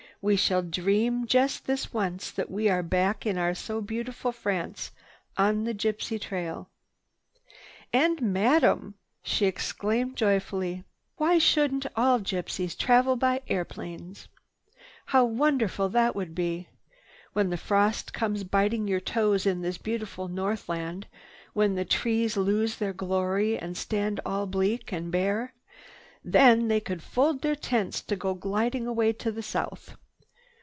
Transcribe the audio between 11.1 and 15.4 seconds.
"Why shouldn't all gypsies travel in airplanes? How